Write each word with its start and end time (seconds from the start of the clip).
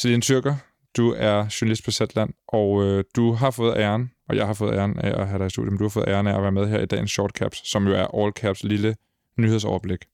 Celine 0.00 0.22
Tyrker, 0.22 0.54
du 0.96 1.14
er 1.16 1.56
journalist 1.60 1.84
på 1.84 1.90
Zetland, 1.90 2.30
og 2.48 2.84
øh, 2.84 3.04
du 3.16 3.32
har 3.32 3.50
fået 3.50 3.76
æren, 3.76 4.10
og 4.28 4.36
jeg 4.36 4.46
har 4.46 4.54
fået 4.54 4.74
æren 4.74 4.98
af 4.98 5.20
at 5.20 5.28
have 5.28 5.38
dig 5.38 5.46
i 5.46 5.50
studiet, 5.50 5.72
men 5.72 5.78
du 5.78 5.84
har 5.84 5.88
fået 5.88 6.08
æren 6.08 6.26
af 6.26 6.36
at 6.36 6.42
være 6.42 6.52
med 6.52 6.68
her 6.68 6.80
i 6.80 6.86
dagens 6.86 7.10
Short 7.10 7.30
Caps, 7.30 7.70
som 7.70 7.86
jo 7.86 7.94
er 7.94 8.22
All 8.22 8.32
Caps 8.32 8.64
lille 8.64 8.96
nyhedsoverblik, 9.36 10.04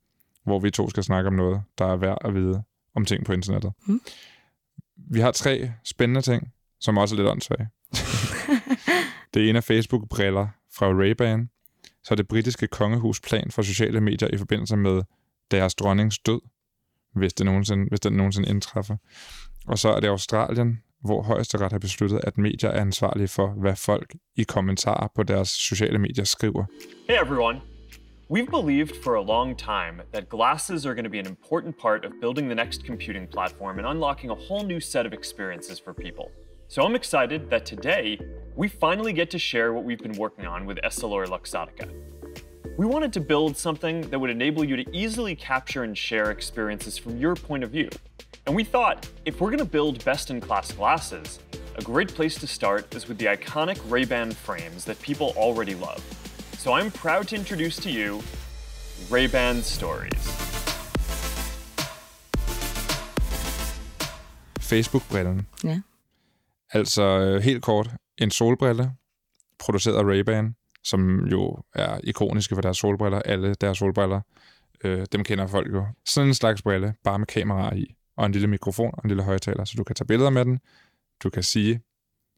hvor 0.45 0.59
vi 0.59 0.71
to 0.71 0.91
skal 0.91 1.03
snakke 1.03 1.29
om 1.29 1.35
noget, 1.35 1.63
der 1.79 1.87
er 1.87 1.97
værd 1.97 2.19
at 2.25 2.35
vide 2.35 2.63
om 2.95 3.05
ting 3.05 3.25
på 3.25 3.33
internettet. 3.33 3.73
Mm. 3.87 4.01
Vi 4.97 5.21
har 5.21 5.31
tre 5.31 5.73
spændende 5.85 6.23
ting, 6.23 6.53
som 6.81 6.99
også 6.99 7.15
er 7.15 7.17
lidt 7.17 7.29
åndssvage. 7.29 7.69
det 9.35 9.49
ene 9.49 9.57
er 9.57 9.61
Facebook-briller 9.61 10.49
fra 10.73 10.87
Ray-Ban, 10.87 11.47
så 12.05 12.15
er 12.15 12.17
det 12.17 12.29
britiske 12.29 12.67
kongehus 12.67 13.21
plan 13.21 13.51
for 13.51 13.63
sociale 13.63 14.01
medier 14.01 14.29
i 14.33 14.37
forbindelse 14.37 14.77
med 14.77 15.03
deres 15.51 15.75
dronnings 15.75 16.19
død, 16.19 16.41
hvis, 17.15 17.35
det 17.35 17.47
nogensinde, 17.47 17.87
hvis 17.89 18.01
den 18.01 18.13
nogensinde 18.13 18.49
indtræffer. 18.49 18.97
Og 19.67 19.79
så 19.79 19.89
er 19.89 20.01
det 20.01 20.09
Australien, 20.09 20.83
hvor 21.05 21.23
højesteret 21.23 21.73
har 21.73 21.79
besluttet, 21.79 22.21
at 22.25 22.39
medier 22.39 22.71
er 22.71 22.81
ansvarlige 22.81 23.29
for, 23.29 23.49
hvad 23.49 23.77
folk 23.77 24.15
i 24.37 24.43
kommentarer 24.43 25.09
på 25.15 25.23
deres 25.23 25.49
sociale 25.49 25.99
medier 25.99 26.25
skriver. 26.25 26.65
Hey 27.09 27.17
everyone. 27.23 27.61
We've 28.31 28.51
believed 28.63 28.95
for 29.05 29.15
a 29.17 29.23
long 29.23 29.59
time 29.59 30.03
that 30.15 30.29
glasses 30.29 30.87
are 30.87 30.95
going 30.95 31.05
to 31.05 31.11
be 31.11 31.19
an 31.19 31.27
important 31.27 31.79
part 31.79 32.05
of 32.05 32.13
building 32.21 32.47
the 32.49 32.55
next 32.55 32.85
computing 32.87 33.29
platform 33.31 33.79
and 33.79 33.87
unlocking 33.87 34.31
a 34.31 34.35
whole 34.49 34.67
new 34.67 34.81
set 34.81 35.07
of 35.07 35.13
experiences 35.13 35.79
for 35.85 35.93
people. 35.95 36.27
So 36.69 36.83
I'm 36.83 36.97
excited 36.97 37.51
that 37.51 37.67
today 37.67 38.19
we 38.57 38.69
finally 38.69 39.13
get 39.13 39.31
to 39.31 39.39
share 39.39 39.73
what 39.75 39.85
we've 39.85 40.05
been 40.09 40.19
working 40.19 40.47
on 40.47 40.67
with 40.67 40.79
Essilor 40.89 41.27
Luxottica. 41.27 41.87
We 42.77 42.87
wanted 42.87 43.13
to 43.13 43.21
build 43.21 43.57
something 43.57 44.01
that 44.11 44.19
would 44.19 44.31
enable 44.31 44.65
you 44.65 44.75
to 44.75 44.85
easily 44.93 45.37
capture 45.37 45.85
and 45.85 45.97
share 45.97 46.33
experiences 46.33 46.99
from 46.99 47.17
your 47.19 47.37
point 47.37 47.63
of 47.63 47.71
view. 47.71 47.89
And 48.47 48.57
we 48.57 48.65
thought 48.65 49.09
if 49.25 49.41
we're 49.41 49.51
going 49.51 49.61
to 49.61 49.65
build 49.65 50.05
best 50.05 50.29
in 50.31 50.41
class 50.41 50.73
glasses, 50.73 51.39
a 51.77 51.83
great 51.83 52.13
place 52.13 52.35
to 52.35 52.49
start 52.49 52.93
is 52.97 53.07
with 53.07 53.19
the 53.19 53.27
iconic 53.27 53.79
Ray-Ban 53.89 54.33
frames 54.33 54.85
that 54.87 55.01
people 55.01 55.33
already 55.37 55.77
love. 55.77 56.03
So 56.59 56.73
I'm 56.73 56.91
proud 56.91 57.29
to 57.29 57.37
introduce 57.37 57.77
to 57.77 57.91
you 57.91 58.21
Ray-Ban 59.09 59.63
Stories. 59.63 60.25
Facebook-brillen. 64.59 65.47
Ja. 65.65 65.81
Altså 66.73 67.39
helt 67.43 67.63
kort, 67.63 67.91
en 68.19 68.31
solbrille, 68.31 68.93
produceret 69.59 69.97
af 69.97 70.05
Ray-Ban, 70.05 70.57
som 70.85 71.27
jo 71.27 71.59
er 71.75 72.01
ikoniske 72.05 72.55
for 72.55 72.63
deres 72.63 72.77
solbriller, 72.79 73.23
alle 73.23 73.55
deres 73.55 73.79
solbriller. 73.79 74.21
Øh, 74.85 75.07
dem 75.13 75.25
kender 75.25 75.47
folk 75.47 75.73
jo. 75.73 75.87
Sådan 76.07 76.29
en 76.29 76.35
slags 76.35 76.63
brille, 76.63 76.95
bare 77.05 77.19
med 77.19 77.27
kamera 77.27 77.75
i, 77.75 77.95
og 78.17 78.27
en 78.27 78.33
lille 78.33 78.49
mikrofon 78.49 78.91
og 78.93 79.01
en 79.05 79.09
lille 79.09 79.23
højtaler, 79.23 79.65
så 79.65 79.75
du 79.77 79.85
kan 79.85 79.97
tage 79.97 80.07
billeder 80.07 80.31
med 80.31 80.45
den. 80.45 80.61
Du 81.23 81.31
kan 81.31 81.43
sige, 81.43 81.81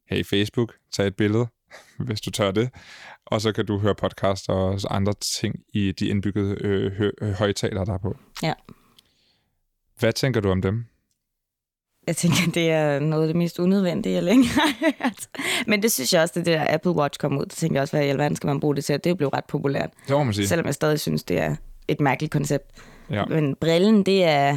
hey 0.09 0.25
Facebook, 0.25 0.73
tag 0.91 1.07
et 1.07 1.15
billede, 1.15 1.47
hvis 2.07 2.21
du 2.21 2.31
tør 2.31 2.51
det. 2.51 2.69
Og 3.25 3.41
så 3.41 3.51
kan 3.51 3.65
du 3.65 3.79
høre 3.79 3.95
podcast 3.95 4.49
og 4.49 4.79
andre 4.89 5.13
ting 5.13 5.55
i 5.73 5.91
de 5.91 6.07
indbyggede 6.07 6.57
øh, 6.61 6.91
hø- 6.91 7.33
højtalere, 7.37 7.85
der 7.85 7.93
er 7.93 7.97
på. 7.97 8.17
Ja. 8.43 8.53
Hvad 9.99 10.13
tænker 10.13 10.41
du 10.41 10.51
om 10.51 10.61
dem? 10.61 10.85
Jeg 12.07 12.15
tænker, 12.17 12.51
det 12.53 12.71
er 12.71 12.99
noget 12.99 13.23
af 13.23 13.27
det 13.27 13.35
mest 13.35 13.59
unødvendige, 13.59 14.15
jeg 14.15 14.23
længe 14.23 14.47
har 14.47 14.73
hørt. 14.79 15.27
Men 15.67 15.83
det 15.83 15.91
synes 15.91 16.13
jeg 16.13 16.21
også, 16.21 16.39
at 16.39 16.45
det 16.45 16.53
der 16.53 16.65
Apple 16.73 16.91
Watch 16.91 17.19
kom 17.19 17.37
ud. 17.37 17.43
Det 17.45 17.51
tænker 17.53 17.75
jeg 17.75 17.81
også, 17.81 17.97
hvad 17.97 18.05
i 18.05 18.09
alverden 18.09 18.35
skal 18.35 18.47
man 18.47 18.59
bruge 18.59 18.75
det 18.75 18.85
til? 18.85 19.03
Det 19.03 19.09
er 19.09 19.13
blevet 19.13 19.33
ret 19.33 19.45
populært. 19.45 19.89
Det 20.07 20.15
må 20.15 20.23
man 20.23 20.33
sige. 20.33 20.47
Selvom 20.47 20.65
jeg 20.65 20.73
stadig 20.73 20.99
synes, 20.99 21.23
det 21.23 21.39
er 21.39 21.55
et 21.87 21.99
mærkeligt 22.01 22.31
koncept. 22.33 22.71
Ja. 23.09 23.25
Men 23.25 23.55
brillen, 23.55 24.03
det 24.03 24.23
er, 24.23 24.47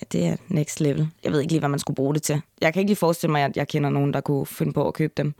ja, 0.00 0.04
det 0.12 0.26
er 0.26 0.36
next 0.48 0.80
level. 0.80 1.08
Jeg 1.24 1.32
ved 1.32 1.40
ikke 1.40 1.52
lige, 1.52 1.60
hvad 1.60 1.68
man 1.68 1.78
skulle 1.78 1.94
bruge 1.94 2.14
det 2.14 2.22
til. 2.22 2.40
Jeg 2.60 2.72
kan 2.72 2.80
ikke 2.80 2.88
lige 2.90 2.96
forestille 2.96 3.32
mig, 3.32 3.42
at 3.44 3.56
jeg 3.56 3.68
kender 3.68 3.90
nogen, 3.90 4.12
der 4.14 4.20
kunne 4.20 4.46
finde 4.46 4.72
på 4.72 4.88
at 4.88 4.94
købe 4.94 5.12
dem. 5.16 5.34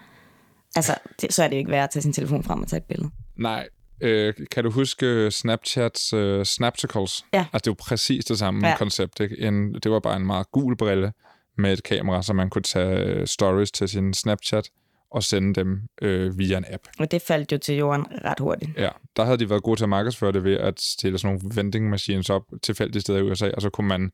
Altså, 0.77 0.95
det, 1.21 1.33
så 1.35 1.43
er 1.45 1.49
det 1.49 1.55
jo 1.57 1.59
ikke 1.59 1.71
værd 1.71 1.85
at 1.85 1.91
tage 1.91 2.03
sin 2.03 2.13
telefon 2.13 2.43
frem 2.45 2.63
og 2.63 2.69
tage 2.69 2.79
et 2.79 2.85
billede. 2.85 3.11
Nej. 3.39 3.69
Øh, 4.01 4.35
kan 4.51 4.65
du 4.65 4.71
huske 4.71 5.31
Snapchats 5.31 6.13
øh, 6.13 6.45
Snapticals? 6.45 7.25
Ja. 7.33 7.39
Altså, 7.39 7.59
det 7.59 7.67
er 7.67 7.71
jo 7.71 7.77
præcis 7.79 8.25
det 8.25 8.39
samme 8.39 8.69
Ja. 8.69 8.77
koncept. 8.77 9.21
Ikke? 9.21 9.41
En, 9.41 9.75
det 9.75 9.91
var 9.91 10.01
bare 10.01 10.17
en 10.17 10.27
meget 10.27 10.51
gul 10.53 10.77
brille 10.77 11.13
med 11.59 11.73
et 11.73 11.83
kamera, 11.83 12.23
så 12.23 12.33
man 12.33 12.51
kunne 12.51 12.63
tage 12.63 12.99
øh, 12.99 13.27
stories 13.27 13.71
til 13.73 13.89
sin 13.89 14.15
Snapchat 14.15 14.71
og 15.11 15.23
sende 15.23 15.55
dem 15.55 15.81
øh, 16.03 16.39
via 16.39 16.59
en 16.59 16.65
app. 16.73 16.83
Og 16.99 17.11
det 17.11 17.23
faldt 17.23 17.53
jo 17.53 17.59
til 17.59 17.77
jorden 17.77 18.07
ret 18.25 18.39
hurtigt. 18.41 18.71
Ja, 18.77 18.89
der 19.17 19.25
havde 19.25 19.39
de 19.39 19.51
været 19.51 19.63
gode 19.63 19.79
til 19.81 19.85
at 19.85 19.89
markedsføre 19.89 20.33
det 20.33 20.45
ved 20.45 20.55
at 20.57 20.81
stille 20.81 21.19
sådan 21.19 21.35
nogle 21.43 21.57
vending 21.57 21.91
machines 21.91 22.31
op 22.31 22.43
tilfældige 22.63 23.01
steder 23.03 23.19
i 23.19 23.23
USA, 23.23 23.51
og 23.51 23.63
så 23.63 23.71
kunne 23.71 23.89
man 23.89 24.11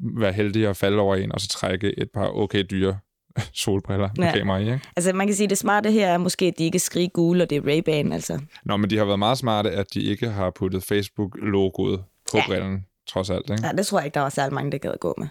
være 0.00 0.32
heldig 0.32 0.66
at 0.68 0.76
falde 0.76 0.98
over 0.98 1.16
en, 1.16 1.32
og 1.32 1.40
så 1.40 1.48
trække 1.48 1.98
et 1.98 2.10
par 2.14 2.28
okay 2.28 2.64
dyre 2.70 2.98
solbriller 3.52 4.08
med 4.16 4.26
Ja. 4.26 4.32
kamera 4.38 4.58
i. 4.58 4.60
Ikke? 4.62 4.80
Altså, 4.96 5.12
man 5.12 5.26
kan 5.26 5.36
sige, 5.36 5.44
at 5.44 5.50
det 5.50 5.58
smarte 5.58 5.90
her 5.90 6.08
er 6.08 6.18
måske, 6.18 6.46
at 6.46 6.58
de 6.58 6.64
ikke 6.64 6.78
skriger 6.78 7.08
gule, 7.08 7.42
og 7.44 7.50
det 7.50 7.56
er 7.56 7.62
Ray-Ban, 7.62 8.12
altså. 8.14 8.40
Nå, 8.64 8.76
men 8.76 8.90
de 8.90 8.96
har 8.98 9.04
været 9.04 9.18
meget 9.18 9.38
smarte, 9.38 9.70
at 9.70 9.94
de 9.94 10.00
ikke 10.02 10.28
har 10.28 10.50
puttet 10.50 10.82
Facebook-logoet 10.84 12.02
på 12.30 12.36
Ja. 12.36 12.42
brillen, 12.46 12.86
trods 13.08 13.30
alt. 13.30 13.50
Ikke? 13.50 13.66
Ja, 13.66 13.72
det 13.72 13.86
tror 13.86 13.98
jeg 13.98 14.04
ikke, 14.06 14.14
der 14.14 14.20
var 14.20 14.28
særlig 14.28 14.54
mange, 14.54 14.72
der 14.72 14.78
gad 14.78 14.92
gå 15.00 15.14
med. 15.18 15.26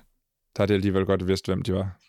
Har 0.60 0.66
de 0.66 0.74
alligevel 0.74 1.06
godt 1.06 1.28
vidst, 1.28 1.46
hvem 1.46 1.62
de 1.62 1.74
var. 1.74 2.00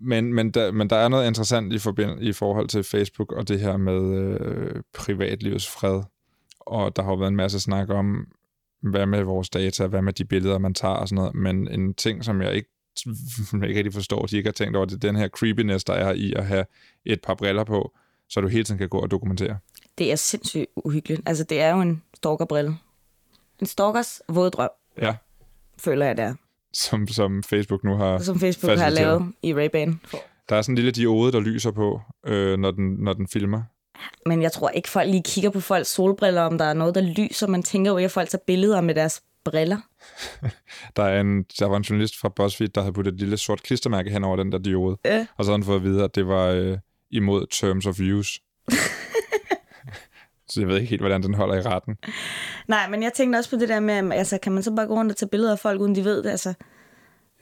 Men, 0.00 0.34
men, 0.34 0.50
der, 0.50 0.72
men 0.72 0.90
der 0.90 0.96
er 0.96 1.08
noget 1.08 1.26
interessant 1.26 1.72
i, 1.72 1.78
forbind, 1.78 2.22
i 2.22 2.32
forhold 2.32 2.68
til 2.68 2.84
Facebook 2.84 3.32
og 3.32 3.48
det 3.48 3.60
her 3.60 3.76
med 3.76 4.18
øh, 4.18 4.82
privatlivets 4.94 5.68
fred. 5.68 6.02
Og 6.60 6.96
der 6.96 7.02
har 7.02 7.10
jo 7.10 7.16
været 7.16 7.30
en 7.30 7.36
masse 7.36 7.60
snak 7.60 7.90
om, 7.90 8.28
hvad 8.82 9.06
med 9.06 9.22
vores 9.22 9.50
data, 9.50 9.86
hvad 9.86 10.02
med 10.02 10.12
de 10.12 10.24
billeder, 10.24 10.58
man 10.58 10.74
tager 10.74 10.94
og 10.94 11.08
sådan 11.08 11.16
noget. 11.16 11.34
Men 11.34 11.68
en 11.68 11.94
ting, 11.94 12.24
som 12.24 12.42
jeg 12.42 12.54
ikke, 12.54 12.70
jeg 13.52 13.68
ikke 13.68 13.78
rigtig 13.78 13.94
forstår, 13.94 14.26
de 14.26 14.36
ikke 14.36 14.46
har 14.46 14.52
tænkt 14.52 14.76
over, 14.76 14.86
det 14.86 14.94
er 14.94 15.08
den 15.08 15.16
her 15.16 15.28
creepiness, 15.28 15.84
der 15.84 15.92
er 15.92 16.12
i 16.12 16.32
at 16.32 16.46
have 16.46 16.64
et 17.04 17.20
par 17.22 17.34
briller 17.34 17.64
på, 17.64 17.92
så 18.28 18.40
du 18.40 18.48
hele 18.48 18.64
tiden 18.64 18.78
kan 18.78 18.88
gå 18.88 18.98
og 18.98 19.10
dokumentere. 19.10 19.58
Det 19.98 20.12
er 20.12 20.16
sindssygt 20.16 20.66
uhyggeligt. 20.76 21.22
Altså, 21.26 21.44
det 21.44 21.60
er 21.60 21.74
jo 21.74 21.80
en 21.80 22.02
stalkerbrille. 22.14 22.76
En 23.60 23.66
stalkers 23.66 24.22
våde 24.28 24.50
drøm, 24.50 24.70
Ja, 25.02 25.16
føler 25.78 26.06
jeg, 26.06 26.16
det 26.16 26.24
er. 26.24 26.34
Som, 26.72 27.08
som 27.08 27.42
Facebook 27.42 27.84
nu 27.84 27.94
har 27.94 28.18
Som 28.18 28.40
Facebook 28.40 28.78
har 28.78 28.90
lavet 28.90 29.32
i 29.42 29.52
Ray-Ban. 29.52 30.18
Der 30.48 30.56
er 30.56 30.62
sådan 30.62 30.72
en 30.72 30.76
lille 30.76 30.90
diode, 30.90 31.32
der 31.32 31.40
lyser 31.40 31.70
på, 31.70 32.00
øh, 32.26 32.58
når, 32.58 32.70
den, 32.70 32.96
når 32.98 33.12
den 33.12 33.28
filmer. 33.28 33.62
Men 34.26 34.42
jeg 34.42 34.52
tror 34.52 34.68
ikke, 34.68 34.88
folk 34.88 35.10
lige 35.10 35.22
kigger 35.22 35.50
på 35.50 35.60
folks 35.60 35.88
solbriller, 35.88 36.42
om 36.42 36.58
der 36.58 36.64
er 36.64 36.74
noget, 36.74 36.94
der 36.94 37.00
lyser. 37.00 37.46
Man 37.46 37.62
tænker 37.62 37.90
jo 37.90 37.96
ikke, 37.96 38.04
at 38.04 38.10
folk 38.10 38.28
tager 38.28 38.42
billeder 38.46 38.80
med 38.80 38.94
deres 38.94 39.22
briller. 39.44 39.76
Der, 40.96 41.02
er 41.02 41.20
en, 41.20 41.42
der 41.42 41.66
var 41.66 41.76
en 41.76 41.82
journalist 41.82 42.20
fra 42.20 42.28
BuzzFeed, 42.28 42.68
der 42.68 42.80
havde 42.80 42.92
puttet 42.92 43.12
et 43.12 43.20
lille 43.20 43.36
sort 43.36 43.62
klistermærke 43.62 44.10
hen 44.10 44.24
over 44.24 44.36
den 44.36 44.52
der 44.52 44.58
diode. 44.58 44.96
Ja. 45.04 45.26
Og 45.36 45.44
så 45.44 45.50
havde 45.50 45.58
han 45.58 45.64
fået 45.64 45.76
at 45.76 45.82
vide, 45.82 46.04
at 46.04 46.14
det 46.14 46.26
var 46.26 46.46
øh, 46.46 46.78
imod 47.10 47.46
terms 47.50 47.86
of 47.86 48.00
use. 48.00 48.40
så 50.48 50.60
jeg 50.60 50.68
ved 50.68 50.76
ikke 50.76 50.90
helt, 50.90 51.02
hvordan 51.02 51.22
den 51.22 51.34
holder 51.34 51.54
i 51.54 51.60
retten. 51.62 51.98
Nej, 52.68 52.88
men 52.90 53.02
jeg 53.02 53.12
tænkte 53.12 53.36
også 53.36 53.50
på 53.50 53.56
det 53.56 53.68
der 53.68 53.80
med, 53.80 54.12
altså, 54.12 54.38
kan 54.38 54.52
man 54.52 54.62
så 54.62 54.74
bare 54.74 54.86
gå 54.86 54.94
rundt 54.94 55.12
og 55.12 55.16
tage 55.16 55.28
billeder 55.28 55.52
af 55.52 55.58
folk, 55.58 55.80
uden 55.80 55.94
de 55.94 56.04
ved 56.04 56.22
det? 56.22 56.30
Altså, 56.30 56.54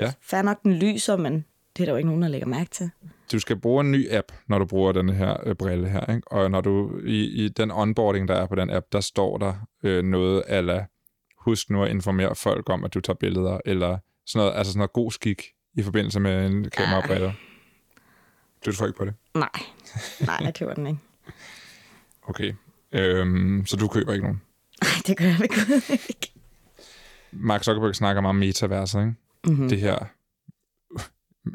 Ja. 0.01 0.13
Fair 0.21 0.43
nok, 0.43 0.63
den 0.63 0.75
lyser, 0.75 1.17
men 1.17 1.45
det 1.77 1.83
er 1.83 1.85
der 1.85 1.93
jo 1.93 1.97
ikke 1.97 2.09
nogen, 2.09 2.23
der 2.23 2.29
lægger 2.29 2.47
mærke 2.47 2.71
til. 2.71 2.91
Du 3.33 3.39
skal 3.39 3.57
bruge 3.57 3.81
en 3.81 3.93
ny 3.93 4.13
app, 4.13 4.33
når 4.49 4.59
du 4.59 4.65
bruger 4.67 4.93
den 4.93 5.09
her 5.09 5.37
øh, 5.47 5.55
brille 5.55 5.89
her. 5.89 6.15
Ikke? 6.15 6.33
Og 6.33 6.51
når 6.51 6.61
du 6.61 7.01
i, 7.07 7.45
i 7.45 7.49
den 7.49 7.71
onboarding, 7.71 8.29
der 8.29 8.35
er 8.35 8.47
på 8.47 8.55
den 8.55 8.71
app, 8.71 8.87
der 8.93 9.01
står 9.01 9.39
der 9.39 9.55
øh, 9.83 10.05
noget 10.05 10.43
ala, 10.47 10.87
husk 11.39 11.71
nu 11.71 11.83
at 11.85 11.91
informere 11.91 12.35
folk 12.35 12.71
om, 12.71 12.85
at 12.85 12.95
du 12.95 13.01
tager 13.01 13.17
billeder, 13.17 13.61
eller 13.65 13.99
sådan 14.27 14.45
noget, 14.47 14.59
altså 14.59 14.73
sådan 14.73 14.79
noget 14.79 14.93
god 14.93 15.11
skik 15.11 15.43
i 15.75 15.83
forbindelse 15.83 16.21
med 16.21 16.47
en 16.47 16.71
kamerabrille. 16.71 17.35
Du 18.67 18.73
tror 18.73 18.87
ikke 18.87 18.99
på 18.99 19.05
det? 19.05 19.15
Nej, 19.35 19.49
nej, 20.21 20.37
jeg 20.41 20.55
køber 20.55 20.75
den 20.75 20.87
ikke. 20.87 20.99
Okay. 22.29 22.53
Øhm, 22.93 23.67
så 23.67 23.77
du 23.77 23.89
køber 23.89 24.13
ikke 24.13 24.25
nogen? 24.25 24.43
Nej, 24.83 24.91
det 25.07 25.17
gør 25.17 25.25
jeg 25.25 25.41
ikke. 25.41 26.33
Mark 27.33 27.65
Zuckerberg 27.65 27.95
snakker 27.95 28.23
meget 28.23 28.31
om 28.31 28.37
metaverset, 28.37 29.01
ikke? 29.01 29.15
Mm-hmm. 29.47 29.69
Det 29.69 29.81
her, 29.81 29.99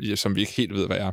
ja, 0.01 0.15
som 0.15 0.35
vi 0.35 0.41
ikke 0.41 0.53
helt 0.53 0.73
ved, 0.73 0.87
hvad 0.87 0.97
er. 0.97 1.11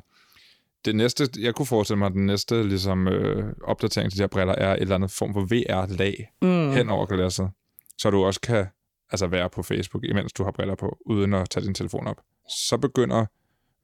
Det 0.85 0.97
næste, 0.97 1.29
jeg 1.39 1.55
kunne 1.55 1.67
forestille 1.67 1.99
mig, 1.99 2.07
at 2.07 2.13
den 2.13 2.27
næste 2.27 2.69
ligesom, 2.69 3.09
øh, 3.09 3.53
opdatering 3.65 4.11
til 4.11 4.19
de 4.19 4.23
her 4.23 4.29
briller 4.29 4.55
er 4.55 4.73
et 4.73 4.81
eller 4.81 4.95
andet 4.95 5.11
form 5.11 5.33
for 5.33 5.41
VR-lag 5.41 6.33
mm. 6.43 6.71
hen 6.73 6.89
over 6.89 7.07
glasset, 7.07 7.51
så 7.99 8.11
du 8.11 8.25
også 8.25 8.41
kan 8.41 8.67
altså, 9.11 9.27
være 9.27 9.51
på 9.51 9.63
Facebook, 9.63 10.05
imens 10.05 10.33
du 10.33 10.45
har 10.45 10.51
briller 10.51 10.75
på, 10.75 10.99
uden 11.07 11.35
at 11.35 11.51
tage 11.51 11.67
din 11.67 11.75
telefon 11.75 12.07
op. 12.07 12.21
Så 12.69 12.77
begynder 12.77 13.27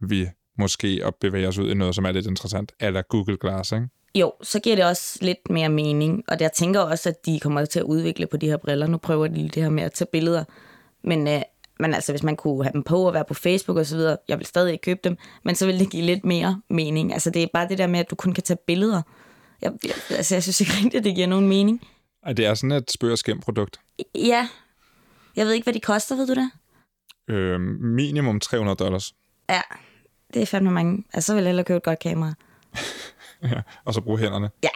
vi 0.00 0.28
måske 0.58 1.00
at 1.04 1.14
bevæge 1.14 1.48
os 1.48 1.58
ud 1.58 1.70
i 1.70 1.74
noget, 1.74 1.94
som 1.94 2.04
er 2.04 2.12
lidt 2.12 2.26
interessant, 2.26 2.72
eller 2.80 3.02
Google 3.02 3.36
Glass, 3.36 3.72
ikke? 3.72 3.88
Jo, 4.14 4.32
så 4.42 4.60
giver 4.60 4.76
det 4.76 4.84
også 4.84 5.18
lidt 5.22 5.50
mere 5.50 5.68
mening. 5.68 6.24
Og 6.28 6.36
jeg 6.40 6.52
tænker 6.52 6.80
også, 6.80 7.08
at 7.08 7.26
de 7.26 7.40
kommer 7.40 7.64
til 7.64 7.78
at 7.78 7.84
udvikle 7.84 8.26
på 8.26 8.36
de 8.36 8.46
her 8.46 8.56
briller. 8.56 8.86
Nu 8.86 8.98
prøver 8.98 9.26
de 9.26 9.48
det 9.48 9.62
her 9.62 9.70
med 9.70 9.82
at 9.82 9.92
tage 9.92 10.08
billeder. 10.12 10.44
Men, 11.04 11.28
øh, 11.28 11.42
men 11.80 11.94
altså, 11.94 12.12
hvis 12.12 12.22
man 12.22 12.36
kunne 12.36 12.64
have 12.64 12.72
dem 12.72 12.82
på 12.82 13.06
og 13.06 13.14
være 13.14 13.24
på 13.24 13.34
Facebook 13.34 13.78
og 13.78 13.86
så 13.86 13.96
videre, 13.96 14.16
jeg 14.28 14.38
vil 14.38 14.46
stadig 14.46 14.72
ikke 14.72 14.82
købe 14.82 15.00
dem, 15.04 15.16
men 15.44 15.54
så 15.54 15.66
vil 15.66 15.78
det 15.78 15.90
give 15.90 16.02
lidt 16.02 16.24
mere 16.24 16.60
mening. 16.70 17.12
Altså, 17.12 17.30
det 17.30 17.42
er 17.42 17.46
bare 17.52 17.68
det 17.68 17.78
der 17.78 17.86
med, 17.86 18.00
at 18.00 18.10
du 18.10 18.14
kun 18.14 18.32
kan 18.32 18.42
tage 18.42 18.58
billeder. 18.66 19.02
Jeg, 19.62 19.72
jeg, 19.84 19.94
altså, 20.10 20.34
jeg 20.34 20.42
synes 20.42 20.60
ikke 20.60 20.72
rigtigt, 20.72 20.94
at 20.94 21.04
det 21.04 21.14
giver 21.14 21.26
nogen 21.26 21.48
mening. 21.48 21.80
Ej, 22.26 22.32
det 22.32 22.46
er 22.46 22.54
sådan 22.54 22.72
et 22.72 22.90
spøg 22.90 23.12
og 23.12 23.18
skæm 23.18 23.40
produkt. 23.40 23.80
Ja, 24.14 24.48
jeg 25.36 25.46
ved 25.46 25.52
ikke, 25.52 25.64
hvad 25.64 25.74
de 25.74 25.80
koster, 25.80 26.16
ved 26.16 26.26
du 26.26 26.34
det? 26.34 26.50
Øh, 27.30 27.60
minimum 27.80 28.40
300 28.40 28.76
dollars. 28.76 29.14
Ja, 29.48 29.60
det 30.34 30.42
er 30.42 30.46
fandme 30.46 30.70
mange. 30.70 31.04
Altså, 31.12 31.26
så 31.26 31.34
vil 31.34 31.42
jeg 31.42 31.48
hellere 31.48 31.64
købe 31.64 31.76
et 31.76 31.82
godt 31.82 31.98
kamera. 31.98 32.34
Og 33.84 33.94
så 33.94 34.00
bruge 34.00 34.18
hænderne. 34.18 34.50
Ja. 34.62 34.68